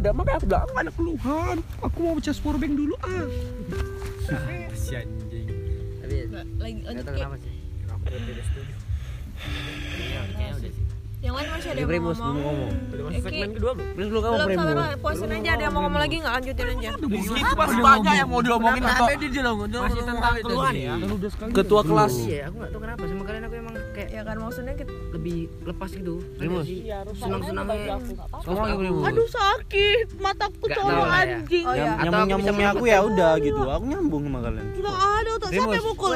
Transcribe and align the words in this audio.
beda 0.00 0.16
makanya 0.16 0.36
aku 0.40 0.46
bilang 0.48 0.64
nggak 0.64 0.80
ada 0.80 0.92
keluhan 0.96 1.56
aku 1.84 1.98
mau 2.00 2.14
baca 2.16 2.32
powerbank 2.32 2.72
dulu 2.72 2.94
ah 3.04 3.26
si 4.72 4.92
anjing 4.96 5.48
Tapi 6.00 6.16
lagi 6.56 6.80
lanjut 6.88 7.04
tahu 7.04 7.12
Ki. 7.12 7.20
kenapa 7.20 7.36
sih. 7.36 7.52
Iya, 8.10 8.79
masih 11.60 11.70
ada 11.76 11.80
yang 11.80 12.04
mau 12.04 12.14
belum 12.16 12.24
ngomong. 12.24 12.40
ngomong. 12.40 13.12
segmen 13.20 13.50
kedua 13.52 13.72
belum? 13.76 13.88
Please 13.92 14.10
lu 14.10 14.20
kamu 14.20 14.32
belum 14.32 14.48
Primus. 14.48 14.64
sabar 14.64 14.92
puasin 14.96 15.30
aja 15.30 15.50
ada 15.52 15.62
yang 15.62 15.74
mau 15.76 15.82
ngomong 15.84 16.00
lagi 16.00 16.16
nggak? 16.16 16.32
Lanjutin 16.40 16.66
aja. 16.72 16.88
itu 16.96 17.54
masih 17.60 17.80
banyak 17.84 18.14
yang 18.16 18.28
mau 18.32 18.40
diomongin 18.40 18.82
atau 18.88 19.06
masih 19.60 20.02
tentang 20.08 20.34
keluhan 20.40 20.74
ya? 20.74 20.94
ketua 21.52 21.82
kelas. 21.84 22.14
Iya, 22.24 22.40
aku 22.48 22.56
nggak 22.56 22.70
tahu 22.72 22.80
kenapa 22.80 23.02
sama 23.04 23.22
kalian 23.28 23.42
aku 23.44 23.54
emang 23.60 23.74
kayak 23.92 24.08
ya 24.08 24.22
kan 24.24 24.36
maksudnya 24.40 24.72
kita 24.72 24.92
lebih 25.12 25.38
lepas 25.68 25.90
gitu. 25.92 26.14
Primus. 26.40 26.66
Senang-senangnya. 27.20 27.96
Ngomong 28.40 28.64
lagi 28.64 28.76
Primus. 28.80 29.04
aduh 29.04 29.28
sakit. 29.28 30.06
Mataku 30.16 30.64
lah 30.72 30.80
ya. 30.80 31.20
anjing. 31.20 31.64
Oh 31.68 31.74
ya 31.76 31.92
Atau 31.92 32.08
aku 32.08 32.08
bisa 32.08 32.24
nyambung-nyambungnya 32.24 32.70
aku 32.72 32.84
ya 32.88 32.98
udah 33.04 33.32
gitu. 33.44 33.60
Aku 33.68 33.84
nyambung 33.84 34.22
sama 34.24 34.38
kalian. 34.48 34.66
Nggak 34.80 34.96
ada 34.96 35.30
otak. 35.36 35.48
Siapa 35.52 35.72
yang 35.76 35.86
mukul? 35.92 36.12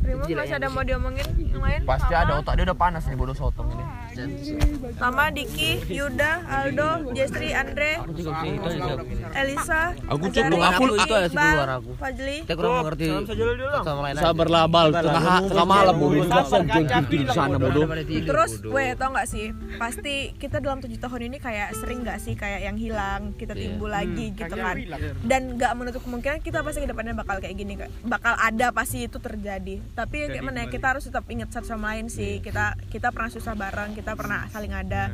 Primus 0.00 0.26
masih 0.32 0.32
yang 0.32 0.60
ada 0.62 0.68
mau 0.72 0.82
diomongin? 0.86 1.26
Yang 1.36 1.60
lain? 1.60 1.80
Pasti 1.84 2.12
ada 2.14 2.32
otak 2.38 2.54
dia 2.56 2.64
udah 2.70 2.78
panas 2.78 3.02
nih 3.04 3.18
bodoh 3.18 3.36
sotong 3.36 3.68
ini 3.74 3.84
sama 4.96 5.30
Diki, 5.30 5.80
Yuda, 5.86 6.32
Aldo, 6.46 7.12
Jestri, 7.12 7.52
Andre. 7.52 8.00
Elisa, 9.32 9.94
Aku 10.06 10.26
cukup, 10.26 10.58
aku 10.58 10.84
itu 10.90 11.14
Iqbal, 11.22 11.30
keluar 11.30 11.70
aku. 11.78 11.90
Fajli, 11.96 12.36
Kita 12.42 12.54
kurang 12.54 12.72
mengerti 12.82 13.06
sama 13.80 14.00
lain 14.02 14.14
aja. 14.14 14.22
sabarlah 14.22 14.64
bal 14.66 14.88
tengah 14.90 15.22
tengah 15.46 15.66
malam 15.66 15.94
bodoh 15.96 16.24
di 17.06 17.18
sana 17.26 17.56
bodoh 17.56 17.84
Terus, 18.20 18.52
weh, 18.64 18.90
tau 18.94 19.10
gak 19.10 19.26
sih? 19.26 19.46
Pasti 19.76 20.34
kita 20.36 20.58
dalam 20.58 20.78
tujuh 20.78 20.98
tahun 20.98 21.20
ini 21.28 21.36
kayak 21.38 21.76
sering 21.76 22.02
gak 22.02 22.18
sih 22.18 22.34
kayak 22.34 22.60
yang 22.62 22.76
hilang, 22.76 23.32
kita 23.34 23.52
Iya. 23.52 23.62
timbul 23.66 23.90
lagi 23.90 24.32
gitu 24.32 24.54
kan. 24.54 24.74
Dan 25.22 25.56
gak 25.56 25.72
menutup 25.74 26.00
kemungkinan 26.02 26.40
kita 26.40 26.60
pasti 26.60 26.80
ke 26.80 26.88
depannya 26.88 27.12
bakal 27.12 27.38
kayak 27.38 27.54
gini, 27.54 27.74
bakal 28.02 28.34
ada 28.34 28.70
pasti 28.70 29.04
itu 29.04 29.18
terjadi. 29.18 29.82
Tapi 29.92 30.16
kayak 30.28 30.42
mana 30.42 30.64
ya, 30.64 30.68
kita 30.68 30.86
harus 30.88 31.04
tetap 31.04 31.24
ingat 31.26 31.50
satu 31.50 31.66
sama 31.68 31.92
lain 31.92 32.06
sih. 32.06 32.38
Kita 32.40 32.78
kita 32.88 33.10
pernah 33.10 33.28
susah 33.28 33.52
bareng, 33.52 33.92
kita 33.92 34.09
pernah 34.14 34.40
saling 34.48 34.72
ada. 34.72 35.10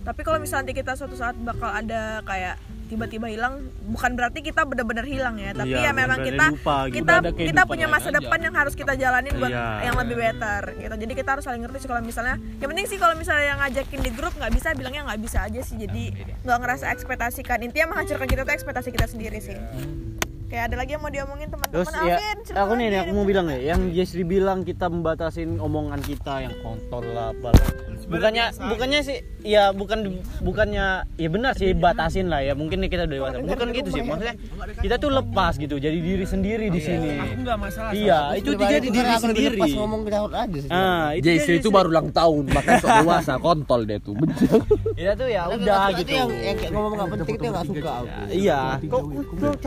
Tapi 0.00 0.20
kalau 0.20 0.40
misalnya 0.40 0.64
nanti 0.64 0.74
kita 0.74 0.96
suatu 0.96 1.12
saat 1.12 1.36
bakal 1.36 1.68
ada 1.68 2.24
kayak 2.24 2.56
tiba-tiba 2.88 3.30
hilang, 3.30 3.62
bukan 3.86 4.18
berarti 4.18 4.40
kita 4.40 4.66
benar-benar 4.66 5.06
hilang 5.06 5.36
ya. 5.36 5.52
Tapi 5.52 5.70
Iya, 5.70 5.78
ya 5.78 5.92
memang 5.94 6.18
kita 6.18 6.44
lupa 6.50 6.76
gitu. 6.88 6.94
kita 6.98 7.14
Ada 7.20 7.30
kita 7.30 7.62
punya 7.62 7.86
masa 7.86 8.08
aja. 8.08 8.18
depan 8.18 8.38
yang 8.40 8.54
harus 8.56 8.74
kita 8.74 8.92
jalanin 8.96 9.30
buat 9.36 9.46
Iya. 9.46 9.66
yang 9.86 9.94
lebih 9.94 10.16
better 10.18 10.62
gitu 10.74 10.94
jadi 10.96 11.12
kita 11.14 11.28
harus 11.30 11.44
saling 11.44 11.62
ngerti 11.62 11.78
sih 11.84 11.88
kalau 11.88 12.02
misalnya 12.02 12.34
yang 12.58 12.68
penting 12.68 12.86
sih 12.88 12.98
kalau 12.98 13.14
misalnya 13.14 13.46
yang 13.46 13.58
ngajakin 13.60 14.00
di 14.02 14.10
grup 14.10 14.34
nggak 14.34 14.50
bisa 14.50 14.68
bilangnya 14.74 15.02
nggak 15.06 15.20
bisa 15.22 15.38
aja 15.46 15.60
sih 15.62 15.76
jadi 15.78 16.04
nggak 16.42 16.58
ngerasa 16.58 16.84
ekspektasikan 16.90 17.58
intinya 17.62 17.94
menghancurkan 17.94 18.26
kita 18.26 18.42
tuh 18.42 18.54
ekspektasi 18.56 18.88
kita 18.90 19.06
sendiri 19.06 19.38
sih 19.38 19.54
kayak 20.50 20.64
ada 20.66 20.82
lagi 20.82 20.90
yang 20.90 21.02
mau 21.02 21.14
diomongin 21.14 21.46
Terus 21.46 21.86
teman-teman 21.86 22.10
ya, 22.10 22.16
Alvin 22.18 22.38
aku 22.58 22.72
nih, 22.74 22.86
aku 22.98 23.12
mau 23.14 23.22
bilang 23.22 23.46
nih, 23.46 23.60
yang 23.70 23.80
Jesri 23.94 24.26
bilang 24.26 24.66
kita 24.66 24.90
membatasin 24.90 25.62
omongan 25.62 26.02
kita 26.02 26.42
yang 26.42 26.54
kontol 26.58 27.06
lah, 27.06 27.30
apalah. 27.30 27.70
Bukannya, 28.10 28.44
bukannya 28.58 29.00
sih, 29.00 29.16
ya 29.40 29.70
bukan, 29.70 30.18
bukannya, 30.42 30.86
ya 31.14 31.28
benar 31.30 31.54
sih 31.54 31.70
batasin 31.72 32.26
lah 32.26 32.42
ya. 32.42 32.58
Mungkin 32.58 32.82
nih 32.82 32.90
kita 32.90 33.06
udah 33.06 33.16
dewasa. 33.16 33.36
Bukan 33.38 33.66
gitu 33.70 33.88
sih, 33.88 34.02
maksudnya 34.02 34.34
kita 34.82 34.94
tuh 34.98 35.10
lepas 35.14 35.54
gitu, 35.54 35.78
jadi 35.78 35.94
diri 35.94 36.26
sendiri 36.26 36.66
di 36.68 36.80
sini. 36.82 37.10
nggak 37.40 37.56
masalah 37.56 37.90
Iya, 37.94 38.34
itu 38.34 38.50
dia 38.58 38.78
di 38.82 38.90
diri 38.90 39.14
sendiri. 39.14 39.58
Pas 39.58 39.72
ngomong 39.72 40.00
kita 40.02 40.18
aja 40.26 40.58
sih. 40.58 40.70
Ah, 40.70 41.14
itu 41.14 41.24
Jesse 41.24 41.46
dia 41.46 41.60
itu 41.62 41.68
baru 41.70 41.88
ulang 41.90 42.08
tahun 42.10 42.44
makanya 42.50 42.78
sok 42.80 42.90
dewasa 43.02 43.34
kontol 43.38 43.80
dia 43.86 43.98
tuh 44.02 44.14
benci 44.18 44.44
Ya 45.04 45.12
tuh 45.16 45.28
ya 45.30 45.42
udah 45.48 45.84
gitu. 45.96 46.10
Yang 46.12 46.30
yang 46.42 46.56
kayak 46.58 46.72
ngomong 46.74 46.92
nggak 46.98 47.08
penting 47.14 47.34
itu 47.36 47.44
nggak 47.46 47.66
suka 47.66 47.90
aku. 47.90 48.08
Iya. 48.30 48.60
Kok 48.90 49.02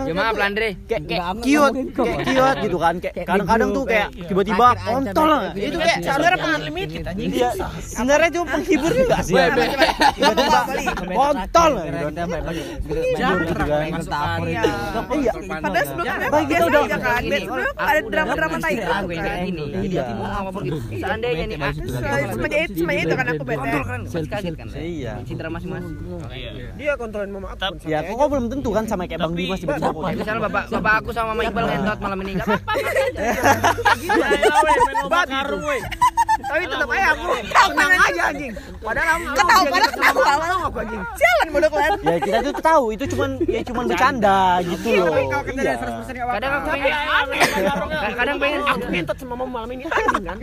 Ya 0.04 0.14
maaf 0.14 0.36
lah 0.36 0.48
Andre. 0.52 0.70
kayak 0.86 1.02
ngomongin 1.08 1.88
kayak 1.94 2.18
cute 2.28 2.58
gitu 2.64 2.78
kan. 2.78 2.96
Kayak 3.00 3.16
kadang-kadang 3.26 3.70
tuh 3.72 3.84
kayak 3.88 4.08
tiba-tiba 4.28 4.68
kontol 4.78 5.30
Itu 5.54 5.58
gitu. 5.60 5.78
kayak 5.80 5.98
sebenarnya 6.04 6.38
Iya. 6.44 6.54
unlimited 6.60 7.04
Iya. 7.18 7.50
Sebenarnya 7.82 8.30
itu 8.34 8.42
penghibur 8.42 8.92
juga 8.98 9.18
sih. 9.22 9.38
Tiba-tiba 10.18 10.60
kontol 11.14 11.72
gitu. 11.86 12.10
Gitu 12.90 13.54
kan. 13.54 14.42
Iya. 14.44 14.64
Iya. 15.14 15.32
padahal 15.62 15.86
sebelumnya 15.86 16.16
biasa 16.50 16.66
aja 16.74 16.98
kan 16.98 17.22
ada 17.78 18.00
drama-drama 18.10 18.56
nggak 18.58 18.66
tai 18.66 18.76
kan. 18.82 19.04
Iya. 19.06 19.54
Gitu. 19.86 20.02
Seandainya 20.98 21.46
nih 21.46 21.58
semuanya 22.34 22.58
itu 22.66 22.74
semuanya 22.82 23.04
itu 23.06 23.16
kan 23.16 23.28
aku 23.30 23.44
bete 23.46 23.70
kan 23.86 24.02
kaget 24.10 24.54
kan. 24.58 24.68
Iya. 24.74 25.14
Citra 25.24 25.48
masing-masing. 25.54 25.96
dia 26.74 26.98
kontrolin 26.98 27.30
mama 27.30 27.54
aku 27.54 27.78
Ya 27.86 28.02
kok 28.02 28.28
belum 28.32 28.50
tentu 28.50 28.70
kan 28.74 28.84
sama 28.90 29.06
kayak 29.06 29.22
Bang 29.22 29.36
Dimas 29.38 29.60
tiba-tiba 29.62 29.94
misalnya 30.18 30.42
bapak 30.50 30.64
bapak 30.74 30.94
aku 31.04 31.10
sama 31.14 31.34
Mama 31.34 31.42
Iqbal 31.46 31.66
ngentot 31.70 32.00
malam 32.02 32.18
ini 32.26 32.32
enggak 32.40 32.48
apa-apa. 32.50 32.74
Tapi 36.44 36.64
tetap 36.68 36.90
aja 36.92 37.06
aku 37.16 37.26
tenang 37.72 37.92
aja 37.96 38.22
anjing. 38.30 38.52
Padahal 38.84 39.10
aku 39.16 39.26
ketawa 39.32 39.64
padahal 39.64 39.92
ketawa. 39.96 40.46
aku 40.68 40.78
anjing. 40.84 41.02
Jalan 41.16 41.48
bodoh 41.54 41.70
kalian. 41.72 41.92
Ya 42.04 42.18
kita 42.20 42.38
tuh 42.44 42.54
tahu 42.60 42.84
itu 42.92 43.04
cuman 43.16 43.30
ya 43.48 43.62
cuman 43.64 43.84
bercanda. 43.88 44.40
gitu 44.64 44.88
loh. 45.00 45.16
Iya. 45.54 45.74
Kadang 46.14 46.52
aku 46.54 46.68
pengen 46.70 46.94
kadang 48.14 48.38
pengen 48.40 48.62
aku 48.68 48.86
ngentot 48.92 49.18
sama 49.20 49.34
mama 49.40 49.52
malam 49.64 49.70
ini 49.72 49.84
anjing 49.88 50.26
kan? 50.26 50.38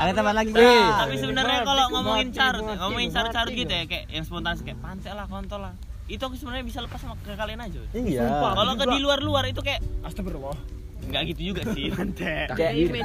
Ada 0.00 0.12
tambahan 0.16 0.36
lagi 0.36 0.50
Tapi 0.52 1.14
sebenarnya 1.16 1.58
kalau 1.64 1.84
ngomongin 1.94 2.28
carut, 2.32 2.64
ya, 2.64 2.76
ngomongin 2.80 3.08
carut-carut 3.12 3.52
gitu 3.52 3.72
ya, 3.72 3.84
kayak 3.86 4.04
yang 4.10 4.24
spontan 4.24 4.56
kayak 4.60 4.78
pantai 4.80 5.12
lah, 5.12 5.26
kontol 5.28 5.60
lah. 5.62 5.74
Itu 6.10 6.26
aku 6.26 6.34
sebenarnya 6.34 6.64
bisa 6.66 6.82
lepas 6.82 6.98
sama 6.98 7.14
ke 7.22 7.38
kalian 7.38 7.60
aja. 7.62 7.80
Iya. 7.94 8.26
Kalau 8.26 8.72
ke 8.74 8.84
di 8.90 8.98
luar-luar 8.98 9.46
itu 9.46 9.62
kayak 9.62 9.80
astagfirullah 10.02 10.79
nggak 11.00 11.22
gitu 11.32 11.40
juga 11.52 11.62
sih. 11.72 11.86
Kayak 12.20 12.48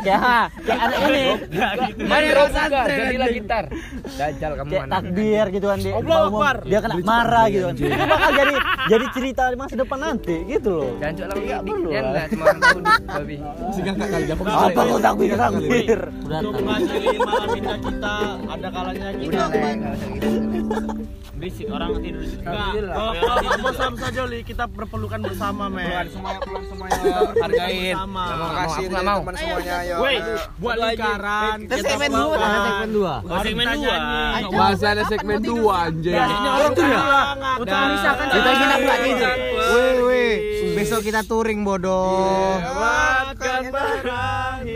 kayak 0.03 0.19
ha, 0.19 0.41
kayak 0.61 0.79
anak 0.81 0.99
ini. 1.07 1.25
main 2.03 2.29
rock 2.31 2.49
buka 2.51 2.81
jadilah 2.85 3.29
gitar. 3.31 3.63
Dajal 4.15 4.51
kamu 4.55 4.69
kayak 4.69 4.83
anak. 4.83 4.93
takbir 4.95 5.45
gitu 5.49 5.65
kan 5.65 5.79
dia 5.79 5.93
Akbar. 5.95 6.55
dia 6.63 6.79
kena 6.79 6.95
marah 7.01 7.45
gitu 7.47 7.65
kan 7.65 7.75
itu 7.75 8.05
bakal 8.05 8.29
jadi 8.31 8.55
jadi 8.85 9.05
cerita 9.09 9.43
di 9.47 9.57
masa 9.57 9.73
depan 9.75 9.99
nanti 9.99 10.35
gitu 10.45 10.71
loh. 10.75 10.91
Jangan 10.99 11.13
cok 11.15 11.27
lagi 11.27 11.45
Nggak 11.45 11.61
perlu 11.63 11.89
Jangan 11.89 12.03
lah. 12.03 12.11
enggak 12.11 12.27
cuma 12.29 12.45
tahu 12.45 12.79
babi. 13.05 13.37
apa 14.45 14.81
kau 14.81 14.99
takbir 14.99 15.35
takbir? 15.35 15.99
Untuk 16.25 16.53
mengakhiri 16.59 17.17
malam 17.17 17.49
indah 17.53 17.77
kita 17.79 18.15
ada 18.45 18.67
kalanya 18.69 19.07
kita 19.15 19.43
berisik 21.35 21.67
orang 21.67 21.99
tidur 21.99 22.23
di 22.23 22.37
kalau 22.39 23.51
bosan 23.59 23.93
saja 23.99 24.21
li. 24.25 24.39
Kita 24.45 24.65
berpelukan 24.71 25.19
bersama 25.21 25.67
men. 25.67 26.07
semuanya 26.09 26.39
pulang 26.41 26.65
semuanya. 26.69 26.99
Hargain 27.37 27.93
sama. 27.95 28.25
Aku 28.65 28.81
nggak 28.87 29.03
mau. 29.05 29.19
semuanya 29.35 29.75
ayo 29.83 29.95
Woi, 29.99 30.15
buat 30.59 30.75
lingkaran. 30.79 31.57
Kita 31.67 31.75
segmen 31.83 32.11
dua, 32.11 32.35
ada 32.39 32.59
segmen 32.65 32.89
dua. 32.93 33.13
Oh, 33.25 33.39
segmen 33.43 33.67
dua. 33.75 33.95
Bahasa 34.55 34.85
ada 34.95 35.03
segmen 35.05 35.39
2 35.43 35.85
anjing. 35.85 36.15
Tuh 36.75 36.85
ya 36.85 37.01
misalkan 37.91 38.25
Kita 38.31 38.49
kita 38.55 38.75
nggak 38.81 38.99
tidur. 39.03 39.35
Weh 39.65 39.95
weh, 40.05 40.33
besok 40.75 41.01
kita 41.03 41.21
touring 41.27 41.61
bodoh. 41.67 42.57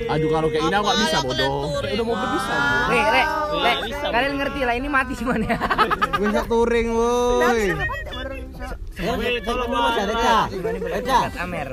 Aduh 0.09 0.29
kalau 0.33 0.47
kayak 0.49 0.63
ini 0.65 0.75
aku 0.75 0.85
nggak 0.89 0.99
bisa 1.05 1.17
bodoh. 1.21 1.53
Udah 1.85 2.03
mau 2.03 2.15
bisa. 2.33 2.55
Rek, 2.89 3.05
Rek, 3.13 3.27
bisa, 3.85 4.05
kalian 4.09 4.33
ngerti 4.41 4.59
lah 4.65 4.73
ini 4.73 4.87
mati 4.89 5.13
cuman 5.13 5.39
ya. 5.49 5.57
Besok 6.17 6.45
touring 6.49 6.87
woi. 6.97 7.61
Masih 8.99 10.01
ada 10.03 10.15
Amer. 11.45 11.69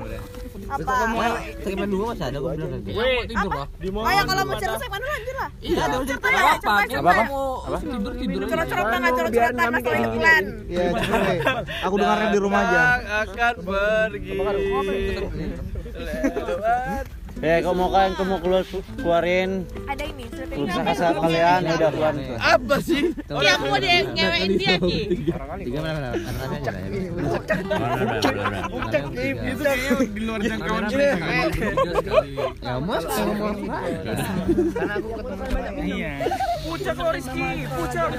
dua 1.86 2.04
masih 2.12 2.24
ada 2.26 2.38
bilang 2.42 4.26
kalau 4.26 4.42
mau 4.42 4.56
cerita 4.58 4.86
lanjut 5.06 5.36
lah? 5.38 5.48
Iya, 5.62 5.78
ada 5.86 5.96
cerita. 6.02 6.26
tidur 8.18 8.42
tidur. 8.42 8.42
Iya. 10.66 10.90
Aku 11.86 11.94
dengarnya 11.96 12.28
di 12.34 12.40
rumah 12.42 12.60
aja. 12.66 12.82
akan 13.26 13.54
pergi 13.62 14.34
ya 17.36 17.60
kalau 17.60 17.76
mau 17.76 17.88
kalian 17.92 18.12
kamu 18.16 18.34
keluar 18.40 18.62
keluarin? 18.96 19.50
Ada 19.84 20.04
ini 20.08 20.24
keluh 20.32 20.68
kesah 20.72 21.12
kalian 21.20 21.60
ya 21.68 21.72
udah 21.76 21.90
keluar 21.92 22.14
apa 22.40 22.76
sih? 22.80 23.02
Aku 23.28 23.64
mau 23.68 23.78
dia 23.80 23.96
ngewein 24.08 24.52
dia 24.56 24.74
Ki. 24.80 25.00
Tiga 25.66 25.80
mana? 25.84 26.16
Itu 29.26 29.62
kayaknya 29.62 29.92
di 30.08 30.20
luar 30.24 30.40
jangkauan 30.40 30.84
Ya 32.64 32.74
mas, 32.80 33.04
kalau 33.04 33.34
mau 33.36 33.52
Karena 33.56 34.94
aku 34.96 35.08
ketemu 35.20 35.44
banyak 35.52 35.74
iya. 35.84 36.12
Pucak 36.66 36.96
lo 36.96 37.10
Rizky, 37.12 37.46
pucak. 37.68 38.10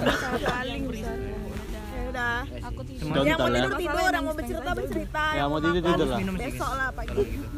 paling 0.45 0.83
ya 0.93 1.36
udah. 2.17 2.41
Aku 2.73 2.81
tidur. 2.81 3.05
Contoh 3.05 3.23
yang 3.23 3.37
mau 3.37 3.47
lah. 3.47 3.61
tidur 3.61 3.73
tidur 3.77 4.09
yang 4.09 4.25
mau 4.25 4.35
bercerita 4.35 4.71
bercerita. 4.73 5.23
Ya, 5.29 5.37
yang 5.37 5.49
mau 5.49 5.59
tidur, 5.61 5.81
tidur 5.85 6.07
lah. 6.09 6.19
besok 6.37 6.71
lah 6.73 6.89
pagi 6.91 7.13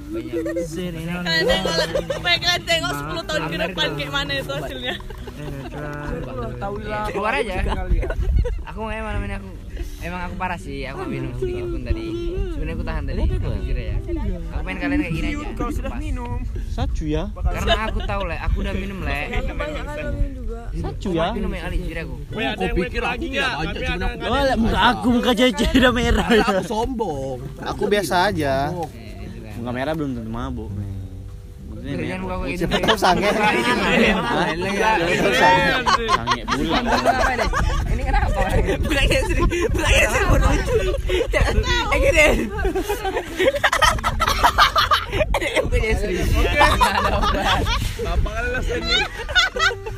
kalian 0.09 1.45
tengok 1.47 1.75
lah. 1.79 1.88
Kalian 2.19 2.61
tengok 2.65 2.94
10 2.97 3.29
tahun 3.29 3.44
ke 3.47 3.57
depan 3.69 3.88
kayak 3.95 4.11
mana 4.11 4.31
itu 4.35 4.51
hasilnya. 4.51 4.95
Keluar 7.13 7.33
aja. 7.39 7.56
Aku 8.69 8.79
aku 8.85 8.95
emang 8.95 9.13
namanya 9.17 9.35
aku 9.44 9.50
emang 10.03 10.21
aku 10.27 10.35
parah 10.35 10.59
sih. 10.59 10.83
Aku 10.88 11.03
nggak 11.03 11.12
minum 11.12 11.31
sedikit 11.39 11.65
pun 11.71 11.81
tadi. 11.88 12.05
Sebenarnya 12.55 12.75
aku 12.75 12.85
tahan 12.85 13.03
tadi. 13.07 13.21
Jujur 13.27 13.77
ya. 13.77 13.95
Aku 14.55 14.62
pengen 14.67 14.79
kalian 14.83 15.00
kayak 15.00 15.13
gini 15.15 15.27
aja. 15.35 15.47
Kalau 15.55 15.71
sudah 15.71 15.94
minum. 15.95 16.38
Sacu 16.71 17.05
ya. 17.07 17.23
karena 17.31 17.73
aku 17.88 18.00
tahu 18.03 18.21
le. 18.27 18.38
Aku 18.44 18.55
udah 18.65 18.73
minum 18.75 19.00
le 19.03 19.19
Sacu 20.79 21.09
aku 21.11 21.15
ya. 21.15 21.27
ya 21.51 22.49
ada 22.49 22.63
yang 22.63 22.75
pikir 22.77 23.03
aku 23.03 23.19
tidak 23.19 23.49
banyak 23.59 23.73
cuman 23.75 23.99
aku 23.99 24.19
Oh, 24.29 24.39
lah, 24.39 24.55
muka 24.55 24.79
aku 24.91 25.07
muka 25.11 25.31
cece 25.33 25.65
udah 25.75 25.91
merah. 25.91 26.27
aku 26.29 26.63
sombong. 26.63 27.37
Aku 27.61 27.83
biasa 27.87 28.31
aja. 28.31 28.71
Kan. 28.71 28.87
Muka 29.59 29.71
merah 29.71 29.93
belum 29.93 30.11
tentu 30.15 30.31
mabuk. 30.31 30.69
Muka 31.79 32.35
aku 32.35 32.45
gitu 32.51 32.63
Siapa 32.67 32.75
tahu 32.83 32.97
sange. 32.99 33.29
Sange 35.35 36.41
bulan. 36.49 36.83
apa 36.89 37.33
deh 37.35 37.49
ini 37.89 38.03
kenapa 38.03 38.27
bulanya 38.79 39.19
seri 39.23 39.43
bulanya 39.71 40.05
seri 40.11 40.25
mau 40.27 40.37
lucu 40.39 40.75
eh 41.89 41.99
gini 41.99 42.27
ada 45.35 45.47
obat 45.59 45.81
Gampang 47.99 48.33
kali 48.33 48.49
lah 48.49 48.61
ini. 48.63 48.97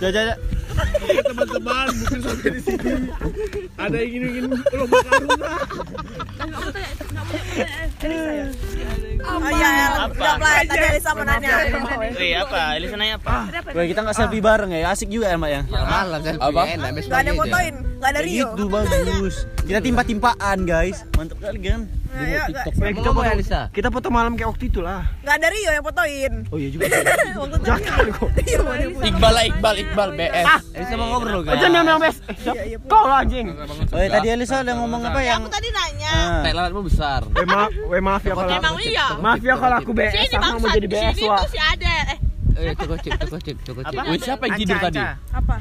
Jaja. 0.02 0.34
Oke 0.92 1.22
teman-teman, 1.24 1.88
mungkin 1.96 2.20
sampai 2.22 2.50
di 2.52 2.62
sini. 2.62 2.92
Ada 3.80 3.96
yang 4.02 4.12
ingin 4.28 4.44
lomba 4.52 4.98
karuna. 5.08 5.54
oh 9.22 9.50
iya 9.54 9.70
ya 9.72 9.88
jawab 10.32 10.40
lah 10.42 10.54
tadi 10.66 10.86
Elisa 10.92 11.12
mau 11.14 11.26
nanya 11.26 11.56
Wih, 12.18 12.34
apa? 12.38 12.62
Elisa 12.78 12.96
nanya 12.98 13.16
apa? 13.22 13.36
Wah, 13.72 13.86
kita 13.86 14.00
nggak 14.04 14.16
selfie 14.18 14.44
bareng 14.44 14.72
ya. 14.74 14.92
Asik 14.92 15.10
juga 15.12 15.32
ya, 15.32 15.38
Mak 15.38 15.50
ya. 15.50 15.62
Malah 15.70 16.20
Apa? 16.40 16.62
nggak 16.76 17.20
ada 17.22 17.32
fotoin 17.36 17.76
nggak 18.02 18.12
ada 18.18 18.22
Rio 18.26 18.48
Itu 18.58 18.66
bagus. 18.68 19.36
Kita 19.62 19.80
timpa-timpaan, 19.80 20.58
guys. 20.66 21.06
Mantap 21.16 21.38
kali 21.40 21.60
kan? 21.62 22.01
Nah, 22.12 22.28
ya, 22.28 22.44
nggak 22.52 22.66
kita 22.92 23.10
foto, 23.16 23.60
kita 23.72 23.88
foto 23.88 24.08
malam 24.12 24.36
kayak 24.36 24.52
waktu 24.52 24.68
itu 24.68 24.84
lah. 24.84 25.08
nggak 25.24 25.36
ada 25.40 25.48
Rio 25.48 25.72
yang 25.72 25.86
fotoin. 25.88 26.34
Oh 26.52 26.58
iya 26.60 26.70
juga. 26.76 26.86
waktu 27.40 27.56
itu 27.56 27.72
dia 28.52 28.60
foto. 28.60 29.08
Iqbal 29.08 29.32
lah, 29.32 29.44
Iqbal, 29.48 29.76
Iqbal, 29.80 30.10
BS. 30.20 30.46
Elisa 30.76 30.94
mau 31.00 31.08
ngobrol 31.16 31.42
kan? 31.48 31.56
Aja 31.56 31.68
memang 31.72 32.00
BS. 32.04 32.18
Kau 32.92 33.08
lah 33.08 33.24
anjing. 33.24 33.48
Oh, 33.96 34.00
tadi 34.00 34.28
Elisa 34.28 34.60
udah 34.60 34.76
ngomong 34.76 35.02
apa 35.08 35.20
yang 35.24 35.40
aku 35.40 35.56
tadi 35.56 35.70
nanya. 35.72 36.14
Ah. 36.44 36.52
lalatmu 36.52 36.82
besar. 36.84 37.24
Eh 37.32 37.48
maaf, 37.48 37.72
weh 37.72 38.02
maaf 38.04 38.22
ya 38.28 38.34
kalau 38.36 38.52
emang 38.52 38.76
iya. 38.84 39.08
maaf 39.16 39.40
ya 39.40 39.56
kalau 39.56 39.76
aku 39.80 39.92
BS 39.96 40.14
sama 40.36 40.60
mau 40.60 40.68
jadi 40.68 40.88
BS 40.92 41.16
sini 41.16 41.30
wah. 41.32 41.40
tuh 41.40 41.48
si 41.48 41.60
ada 41.64 41.94
eh. 42.12 42.20
Eh 42.60 42.74
cukup 42.76 42.98
cip 43.00 43.12
cukup 43.24 43.40
cip 43.40 43.58
cukup 43.64 43.84
cip 43.88 44.00
Wih, 44.04 44.20
siapa 44.20 44.44
yang 44.52 44.58
tidur 44.60 44.78
tadi? 44.84 45.00
apa? 45.32 45.56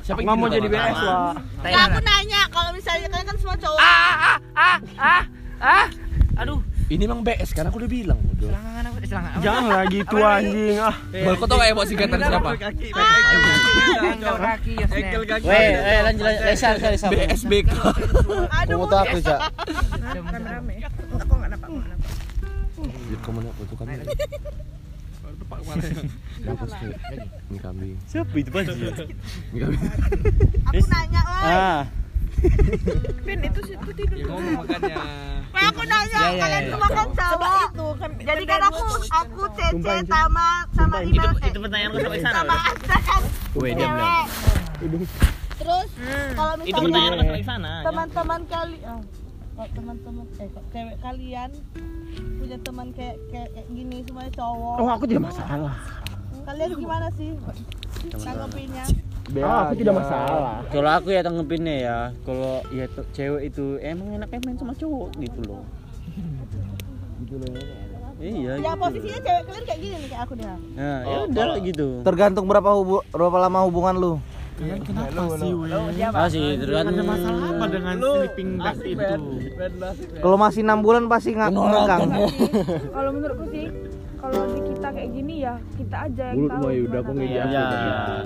Siapa 0.00 0.18
yang 0.24 0.40
mau 0.40 0.48
jadi 0.48 0.68
BS 0.72 0.98
wah? 1.04 1.36
Nggak, 1.60 1.82
aku 1.84 2.00
nanya. 2.00 2.40
Kalau 2.48 2.70
misalnya 2.72 3.06
kalian 3.12 3.26
kan 3.28 3.36
semua 3.36 3.56
cowok 3.60 3.80
Ini 6.92 7.08
emang 7.08 7.24
BS 7.24 7.56
kan 7.56 7.72
aku 7.72 7.80
udah 7.80 7.88
bilang. 7.88 8.20
selangan 8.36 8.84
aku 8.84 9.00
selangan 9.08 9.32
apa 9.32 9.40
Janganlah 9.40 9.88
gitu 9.88 10.16
anjing 10.20 10.76
ah. 10.76 10.92
Bal 11.08 11.34
kau 11.40 11.48
tau 11.48 11.56
gak 11.56 11.72
emosi 11.72 11.96
singkatan 11.96 12.20
siapa? 12.20 12.52
Kaki 12.52 12.92
Yosnya 14.76 15.40
Weh, 15.40 15.72
eh 15.72 16.00
lanjut 16.04 16.24
lanjut. 16.26 16.44
Lesa, 16.44 16.76
Lesa, 16.76 16.88
Lesa. 16.92 17.08
BSBK. 17.08 17.72
aduh 18.52 18.76
Foto 18.84 18.96
aku, 18.98 19.16
Cak. 19.24 19.40
rame-rame 20.04 20.72
enggak 20.76 20.92
nampak 21.48 21.68
Ke 23.22 23.30
mana 23.30 23.46
aku 23.48 23.62
tuh 23.64 23.76
kan? 23.78 23.86
Ini 27.48 27.58
kambing. 27.62 27.94
Siapa 28.04 28.34
itu 28.36 28.50
Panji? 28.50 28.74
Ini 28.74 28.90
kambing. 29.62 29.80
aku 30.66 30.82
nanya 30.92 31.20
woi 31.24 31.46
Ah, 31.46 31.86
Pin 33.22 33.38
itu 33.40 33.60
situ 33.62 33.90
tidur. 33.92 34.16
Ngomong 34.24 34.54
makanya. 34.58 34.96
Woi, 35.52 35.62
aku 35.62 35.82
nanya 35.82 36.10
Ya, 36.12 36.26
ya, 36.26 36.38
kalian 36.38 36.62
ya. 36.62 36.70
semua 36.70 36.88
kan 36.90 37.08
cowok. 37.12 37.62
Itu 37.68 37.86
kan 37.94 38.10
jadi 38.18 38.42
kan 38.44 38.60
aku 38.64 38.82
aku 39.12 39.42
cece 39.52 39.94
sama 40.04 40.46
sama 40.70 40.96
Itu 41.00 41.10
Iman 41.14 41.34
itu 41.40 41.58
pertanyaan 41.60 41.90
lu 41.90 41.98
sampai 42.00 42.20
sana. 42.20 42.34
sama 42.34 42.50
loh. 42.50 42.62
Astra 42.66 42.98
kan 43.00 43.22
Weh, 43.52 43.70
diam 43.72 43.90
cewek. 43.92 44.24
terus 45.54 45.88
kalau 46.32 46.52
Itu 46.58 46.78
misalnya 46.80 46.82
pertanyaan 46.82 47.12
lu 47.12 47.22
sampai 47.22 47.44
sana. 47.44 47.70
teman-teman 47.82 48.40
kali 48.44 48.78
ah, 48.82 49.00
kok 49.52 49.68
teman-teman 49.72 50.24
eh 50.34 50.48
kok 50.48 50.64
cewek 50.68 50.96
kalian 50.98 51.50
punya 52.34 52.56
teman 52.58 52.86
kayak 52.90 53.16
kayak, 53.28 53.48
kayak 53.52 53.68
gini 53.70 53.96
semuanya 54.02 54.32
cowok. 54.32 54.76
Oh 54.76 54.88
aku 54.88 55.04
tidak 55.04 55.22
masalah. 55.24 55.74
kalian 56.42 56.70
gimana 56.74 57.06
sih? 57.12 57.30
Tanggapinnya 58.10 58.84
Ah, 59.42 59.70
aku 59.70 59.74
tidak 59.78 59.94
masalah. 60.02 60.66
Kalau 60.66 60.90
aku 60.90 61.08
ya 61.14 61.22
tanggepinnya 61.22 61.74
ya, 61.78 61.98
kalau 62.26 62.58
ya 62.74 62.84
tuh 62.90 63.06
cewek 63.14 63.54
itu 63.54 63.78
emang 63.78 64.18
enak 64.18 64.28
main 64.42 64.58
sama 64.58 64.74
cowok 64.74 65.14
gitu 65.22 65.40
loh. 65.46 65.62
gitu 67.22 67.36
loh. 67.38 67.54
Iya. 68.22 68.54
ya 68.62 68.70
gitu. 68.70 68.82
posisinya 68.82 69.20
cewek 69.22 69.42
kalian 69.46 69.64
kayak 69.66 69.80
gini 69.82 69.94
nih 69.98 70.08
kayak 70.10 70.22
aku 70.22 70.32
deh 70.38 70.46
Nah, 70.46 70.98
ya 71.02 71.16
udah 71.26 71.44
lah 71.46 71.58
gitu. 71.62 71.86
Tergantung 72.06 72.44
berapa 72.46 72.70
hubu 72.74 72.96
berapa 73.10 73.36
lama 73.38 73.58
hubungan 73.66 73.94
lu. 73.98 74.12
Ah 76.12 76.28
sih, 76.30 76.44
tergantung 76.60 77.02
Apa 77.08 77.64
dengan 77.66 77.96
sleeping 77.98 78.50
bag 78.60 78.76
itu? 78.84 79.16
Kalau 80.22 80.36
masih 80.38 80.60
enam 80.62 80.78
bulan 80.84 81.08
pasti 81.10 81.34
nggak 81.34 81.50
megang. 81.50 82.00
kalau 82.94 83.10
menurutku 83.10 83.44
sih 83.50 83.66
kalau 84.22 84.42
di 84.46 84.60
kita 84.64 84.88
kayak 84.88 85.10
gini 85.12 85.34
ya 85.36 85.54
kita 85.74 85.96
aja 86.00 86.24
yang 86.30 86.46
tahu 86.46 86.66
gimana. 86.70 87.22
Ya, 87.22 87.44
ya, 87.44 87.64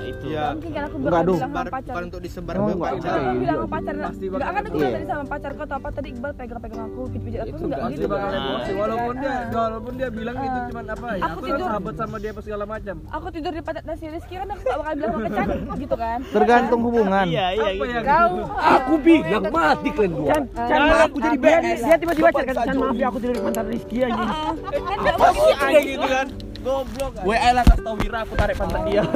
itu. 0.05 0.25
Nggak 0.27 0.49
mungkin 0.53 0.71
kan 0.71 0.83
aku 0.85 0.97
Enggak, 0.97 1.23
bilang 1.25 1.41
sama 1.41 1.63
pacar 1.67 1.95
untuk 2.05 2.21
disebar 2.21 2.55
Oh, 2.55 2.61
ke 2.61 2.69
enggak, 2.69 2.93
pacar. 2.93 3.17
Aku 3.17 3.39
bilang 3.39 3.57
sama 3.57 3.69
pacar 3.71 3.95
nggak 3.97 4.13
akan 4.47 4.61
aku 4.61 4.77
bilang 4.77 4.77
Iya. 4.77 4.93
tadi 4.93 5.07
sama 5.07 5.25
pacarku 5.27 5.61
atau 5.63 5.77
apa 5.77 5.89
tadi 5.91 6.09
Iqbal 6.13 6.33
pegang-pegang 6.37 6.81
aku 6.83 7.01
pijit-pijit 7.09 7.39
aku 7.47 7.65
nggak 7.67 7.81
gitu 7.89 8.07
bakal 8.07 8.29
kan. 8.29 8.39
emosi 8.39 8.73
walaupun 8.77 9.15
dia 9.17 9.35
walaupun 9.51 9.93
dia 9.97 10.09
bilang 10.11 10.37
itu 10.39 10.59
cuman 10.69 10.85
apa 10.87 11.07
ya? 11.09 11.17
Aku 11.17 11.25
Aku 11.27 11.39
kan 11.39 11.49
tidur. 11.49 11.67
sahabat 11.67 11.95
sama 11.97 12.17
dia 12.17 12.31
apa 12.31 12.41
segala 12.43 12.65
macam. 12.67 12.97
aku 13.09 13.27
tidur 13.33 13.53
di 13.53 13.63
pacar 13.63 13.83
nasi 13.83 14.05
Rizky 14.07 14.35
kan 14.37 14.47
aku 14.47 14.61
nggak 14.63 14.79
bakal 14.79 14.93
bilang 14.95 15.11
sama 15.11 15.25
pacar 15.27 15.47
gitu 15.77 15.97
kan 15.97 16.19
Tergantung 16.29 16.81
hubungan. 16.83 17.25
Iya, 17.27 17.47
iya 17.51 17.65
Apa 17.65 17.73
gitu. 17.75 17.87
ya? 17.89 18.01
kau 18.03 18.33
Aku 18.77 18.93
bilang 18.99 19.45
mati 19.49 19.89
kalian 19.91 20.43
Can 20.53 20.81
maaf 20.83 21.01
aku 21.07 21.17
jadi 21.19 21.37
BS. 21.39 21.81
Dia 21.81 21.97
tiba-tiba 21.97 22.29
kan, 22.29 22.45
Can 22.45 22.77
maaf 22.77 22.95
ya 22.95 23.07
aku 23.09 23.19
tidur 23.19 23.35
di 23.35 23.43
pantat 23.43 23.67
Rizky 23.67 23.97
anjing. 23.99 24.31
kan 24.77 24.97
nggak 24.99 25.17
mungkin 25.33 25.86
gitu 25.89 26.07
kan. 26.07 26.27
Goblok. 26.59 27.13
Gue 27.21 27.37
lah 27.39 27.63
kasih 27.63 27.79
tau 27.79 27.95
Wira 27.95 28.19
aku 28.21 28.35
tarik 28.35 28.57
pantat 28.57 28.83
dia. 28.85 29.03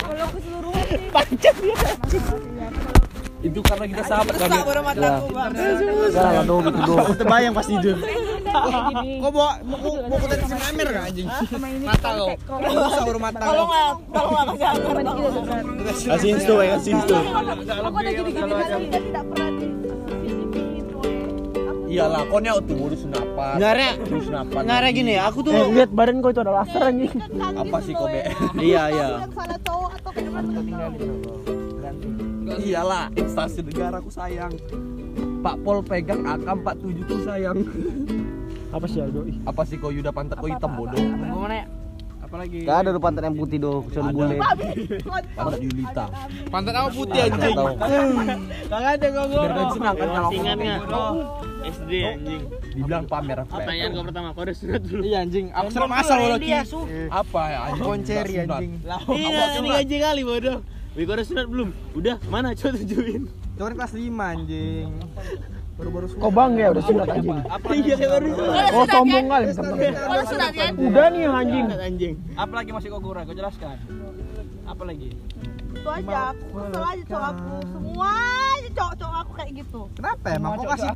kalau 0.00 0.26
keseluruhan 0.28 0.84
sih 2.04 2.20
Itu 3.40 3.64
karena 3.64 3.84
kita 3.86 4.02
sahabat 4.04 4.34
kan. 4.36 4.48
rusak 4.50 4.64
baru 4.66 4.82
mataku 4.84 5.26
bang 5.30 5.50
Enggak 5.56 6.28
lah, 6.28 6.42
do 6.44 6.56
gitu 6.60 6.76
do. 6.78 6.94
Terbayang 7.16 7.52
pas 7.56 7.64
tidur. 7.64 7.96
kayak 7.96 8.20
gini 8.84 9.12
Kok 9.16 9.30
bawa 9.30 9.50
mau 9.64 9.78
mau 10.04 10.18
kita 10.18 10.34
di 10.34 10.44
sini 10.44 10.60
Amir 10.62 10.86
enggak 10.86 11.04
anjing? 11.06 11.26
sama 11.46 11.66
ini 11.66 11.86
mata 11.86 12.08
lo 12.12 12.26
Rusak 12.60 13.02
baru 13.02 13.18
mata. 13.18 13.38
tolong 13.40 13.68
nggak 13.70 13.90
tolong 14.12 14.32
nggak 14.34 14.46
kasih 14.50 14.68
aku 14.68 14.88
kan 14.90 15.64
Kasih 16.10 16.28
insto, 16.30 16.54
ya, 16.58 16.68
kasih 16.76 16.90
insto. 16.92 17.16
aku 17.80 17.96
ada 17.96 18.10
gini-gini 18.10 18.52
dia 18.52 18.66
tidak 19.00 19.24
pernah 19.24 19.48
aku 21.90 21.98
Iyalah, 21.98 22.22
kau 22.24 22.38
nih 22.38 22.50
tuh 22.62 22.76
urus 22.78 23.02
napas. 23.04 23.56
Ngarek, 23.58 23.94
Urus 24.06 24.28
napas. 24.30 24.62
ngarek 24.62 24.90
gini 24.94 25.12
ya. 25.12 25.22
Aku 25.26 25.38
tuh 25.42 25.50
Eh, 25.50 25.66
lihat 25.74 25.90
badan 25.90 26.22
kau 26.22 26.30
itu 26.30 26.40
ada 26.40 26.52
laser 26.54 26.82
anjing. 26.84 27.10
kan 27.10 27.52
Apa 27.56 27.76
sih 27.82 27.92
kau. 27.92 28.06
BS? 28.06 28.30
Iya, 28.56 28.82
iya. 28.88 29.06
Salah 29.26 29.58
cowok 29.58 29.90
atau 29.98 30.10
Iyalah, 32.60 33.10
instansi 33.16 33.60
negara 33.60 33.98
aku 33.98 34.10
sayang. 34.10 34.54
Pak 35.40 35.56
Pol 35.64 35.80
pegang 35.82 36.22
AK-47 36.22 36.98
tuh 37.04 37.18
sayang. 37.24 37.58
Apa 38.70 38.86
sih 38.86 39.00
Aldo? 39.00 39.26
Apa 39.42 39.62
sih 39.64 39.74
kau 39.74 39.90
Yuda 39.90 40.10
pantat 40.10 40.38
kau 40.38 40.46
hitam 40.46 40.70
bodoh? 40.70 40.94
Gimana 40.94 41.54
ya 41.56 41.66
Apalagi 42.20 42.62
Enggak 42.62 42.78
ada 42.78 42.90
do 42.92 43.00
pantat 43.02 43.22
yang 43.24 43.34
putih 43.34 43.58
do, 43.58 43.82
kecuali 43.82 44.10
bule. 44.14 44.36
pantat 45.34 45.58
Yulita. 45.58 46.04
Pantat 46.46 46.74
apa 46.76 46.88
putih 46.92 47.18
anjing? 47.20 47.56
Enggak 47.58 48.82
ada 48.92 49.06
kau 49.08 49.24
Biar 49.26 49.50
kau 49.50 49.66
senang 49.74 49.94
kan 49.96 50.08
kalau 50.08 50.30
nggak? 50.30 51.49
SD 51.60 51.92
anjing. 52.06 52.42
Dibilang 52.72 53.04
pamer 53.04 53.38
flat. 53.44 53.62
Pertanyaan 53.62 53.88
kau 53.92 54.04
pertama, 54.06 54.28
kau 54.32 54.42
udah 54.44 54.56
sunat 54.56 54.82
dulu. 54.84 55.02
Iya 55.04 55.18
anjing, 55.24 55.46
aku 55.52 55.68
serem 55.72 55.92
asal 55.92 56.18
lagi. 56.18 56.50
Apa 57.10 57.40
ya 57.46 57.58
anjing? 57.70 57.84
Konceri 57.84 58.34
anjing. 58.44 58.72
Iya, 59.10 59.44
ini 59.60 59.68
gaji 59.68 59.96
kali 60.00 60.22
bodoh. 60.24 60.58
Wih, 60.98 61.04
kau 61.06 61.14
udah 61.14 61.26
sunat 61.26 61.46
belum? 61.46 61.68
Udah, 61.94 62.16
mana? 62.26 62.48
Coba 62.56 62.74
tunjukin. 62.80 63.22
Itu 63.30 63.60
kan 63.62 63.72
kelas 63.76 63.92
5 63.94 64.34
anjing. 64.34 64.88
Baru-baru 65.80 66.04
Kau 66.20 66.32
bangga 66.32 66.60
ya 66.60 66.70
udah 66.76 66.84
sunat 66.84 67.08
anjing. 67.08 67.38
Iya, 67.40 67.94
kayak 67.96 68.10
baru 68.10 68.26
sunat. 68.34 68.70
Oh 68.74 68.84
sombong 68.88 69.26
kali 69.30 69.44
teman. 69.54 69.76
kalau 69.94 70.24
sudah 70.26 70.48
ya 70.52 70.66
Udah 70.74 71.06
nih 71.12 71.22
anjing. 71.28 71.66
Anjing. 71.72 72.14
Apa 72.34 72.52
lagi 72.58 72.70
masih 72.72 72.88
kau 72.90 73.00
kurang? 73.00 73.24
Kau 73.28 73.36
jelaskan. 73.36 73.76
Apa 74.66 74.82
lagi? 74.86 75.10
itu 75.80 75.88
aja 75.88 76.36
aku 76.36 76.44
kesel 76.60 76.84
aja 76.84 77.04
cowok 77.08 77.26
aku 77.32 77.54
semua 77.72 78.12
aja 78.52 78.68
cowok-cowok 78.76 79.16
aku 79.24 79.32
kayak 79.32 79.50
gitu 79.64 79.80
Kenapa 79.96 80.26
emang 80.36 80.50
kok 80.60 80.66
kasih 80.76 80.90